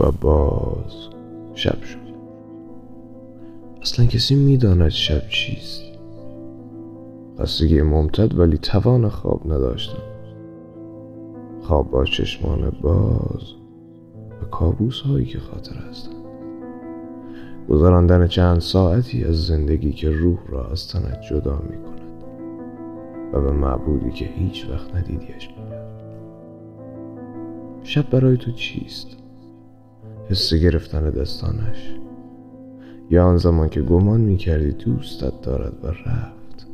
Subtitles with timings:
[0.00, 1.08] و باز
[1.54, 2.10] شب شد.
[3.82, 5.82] اصلا کسی می‌داند شب چیست.
[7.40, 10.02] خستگی ممتد ولی توان خواب نداشتم
[11.62, 13.42] خواب با چشمان باز
[14.42, 16.14] و کابوس هایی که خاطر هستند
[17.68, 22.24] گذراندن چند ساعتی از زندگی که روح را از تنت جدا می کند
[23.32, 25.90] و به معبودی که هیچ وقت ندیدیش میاد
[27.82, 29.06] شب برای تو چیست؟
[30.30, 31.94] حس گرفتن دستانش
[33.10, 36.66] یا آن زمان که گمان می کردی دوستت دارد و رفت.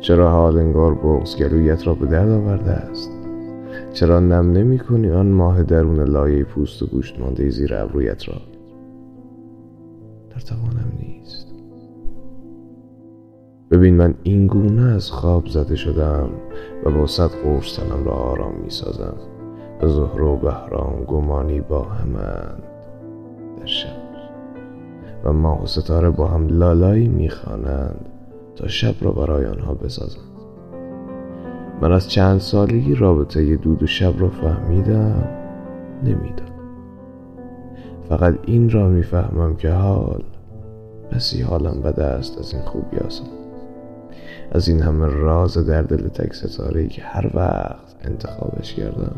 [0.00, 3.10] چرا حال انگار بغز گلویت را به درد آورده است؟
[3.92, 8.40] چرا نم نمی کنی آن ماه درون لایه پوست و گوشت مانده زیر ابرویت را؟
[10.30, 11.46] در توانم نیست.
[13.70, 16.30] ببین من این گونه از خواب زده شدم
[16.84, 19.31] و با صد قرص تنم را آرام می سازم
[19.88, 22.62] زهر و بهرام گمانی با همند
[23.60, 24.02] در شب.
[25.24, 28.08] و ماه و ستاره با هم لالایی می‌خوانند
[28.56, 30.32] تا شب را برای آنها بسازند.
[31.80, 35.28] من از چند سالگی رابطه دود و شب را فهمیدم
[36.02, 36.52] نمی‌دانم.
[38.08, 40.22] فقط این را می‌فهمم که حال
[41.12, 43.24] بسی حالم بده است از این خوبیاسم
[44.52, 49.16] از این همه راز در دل تک ستاره که هر وقت انتخابش کردم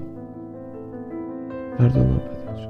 [1.78, 2.68] فردا ناپدید شد.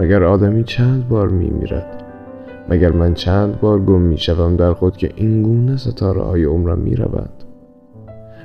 [0.00, 2.04] مگر آدمی چند بار میمیرد؟
[2.68, 6.78] مگر من چند بار گم می شوم در خود که این گونه ستاره های عمرم
[6.78, 7.44] می روند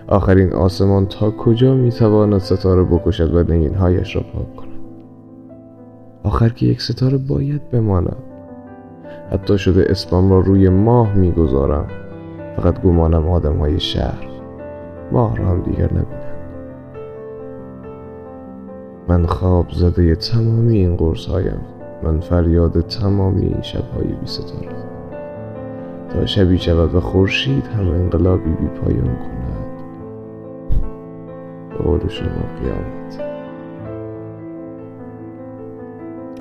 [0.07, 4.69] آخرین آسمان تا کجا می تواند ستاره بکشد و نگین هایش را پاک کند؟
[6.23, 8.23] آخر که یک ستاره باید بماند
[9.31, 11.87] حتی شده اسمم را روی ماه می‌گذارم.
[12.55, 14.27] فقط گمانم آدم های شهر.
[15.11, 16.18] ماه را هم دیگر نبینند
[19.09, 21.61] من خواب زده تمامی این قرص هایم
[22.03, 24.69] من فریاد تمامی این شبهای بی ستاره.
[26.09, 29.67] تا شبی شود و خورشید هم انقلابی بی پایان کند.
[31.69, 32.27] به قول شما
[32.61, 33.19] قیامت.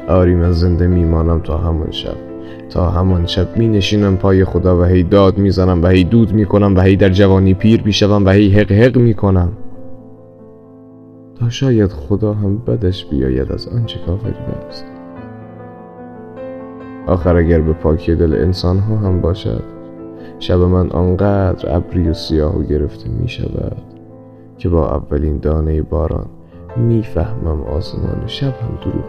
[0.08, 2.16] آری من زنده میمانم تا همان شب.
[2.70, 6.76] تا همان شب می نشینم پای خدا و هی داد می‌زنم و هی دود می‌کنم
[6.76, 9.52] و هی در جوانی پیر می‌شوم و هی حق حق می‌کنم.
[11.40, 14.84] تا شاید خدا هم بدش بیاید از آنچه کافریده است
[17.06, 19.62] آخر اگر به پاکی دل انسان ها هم باشد
[20.38, 23.76] شب من آنقدر ابری و سیاه و گرفته می شود
[24.58, 26.26] که با اولین دانه باران
[26.76, 29.04] می‌فهمم آسمان شب هم دروغ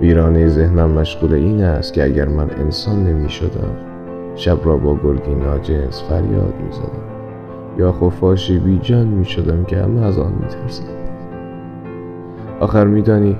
[0.00, 3.76] ویرانه ذهنم مشغول این است که اگر من انسان نمی شدم
[4.34, 7.15] شب را با گرگی ناجنس فریاد می زدم
[7.78, 10.84] یا خفاشی بی جان می شدم که همه از آن می ترسم.
[12.60, 13.36] آخر می دانی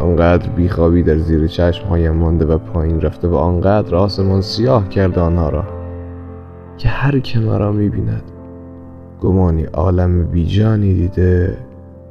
[0.00, 5.20] آنقدر بیخوابی در زیر چشم هایم مانده و پایین رفته و آنقدر آسمان سیاه کرده
[5.20, 5.64] آنها را
[6.78, 8.22] که هر که مرا می‌بیند
[9.20, 11.56] گمانی عالم بیجانی دیده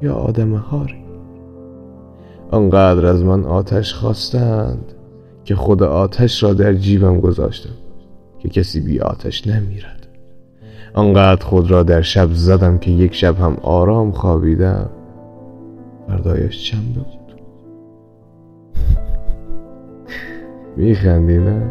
[0.01, 1.05] یا آدم هاری.
[2.51, 4.93] آنقدر از من آتش خواستند
[5.43, 7.73] که خود آتش را در جیبم گذاشتم
[8.39, 9.98] که کسی بی آتش نمیرد.
[10.93, 14.89] آنقدر خود را در شب زدم که یک شب هم آرام خوابیدم.
[16.07, 17.05] فردایش چند بود.
[20.77, 21.61] میخندی نه؟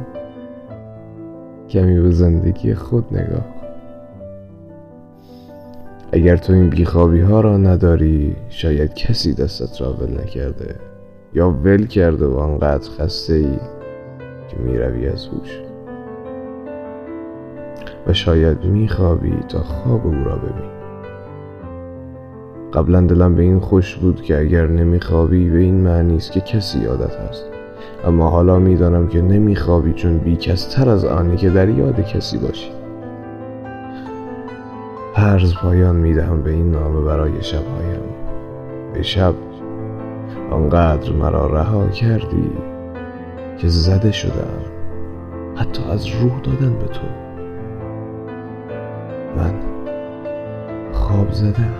[1.68, 3.58] کمی به زندگی خود نگاه
[6.12, 10.74] اگر تو این بیخوابی ها را نداری شاید کسی دستت را ول نکرده
[11.34, 13.56] یا ول کرده و آنقدر خسته ای
[14.48, 15.67] که می‌روی از هوش.
[18.08, 20.70] و شاید میخوابی تا خواب او را ببین.
[22.72, 26.78] قبلا دلم به این خوش بود که اگر نمیخوابی به این معنی است که کسی
[26.78, 27.44] یادت هست.
[28.04, 32.70] اما حالا می‌دانم که نمیخوابی چون بیکس تر از آنی که در یاد کسی باشی.
[35.14, 38.00] هرز پایان می‌دهم به این نامه برای شبهایم.
[38.94, 39.34] به شب
[40.50, 42.50] آنقدر مرا رها کردی
[43.58, 44.62] که زده شدم
[45.56, 47.27] حتی از روح دادن به تو.
[49.38, 49.54] من
[50.92, 51.74] خواب زدم.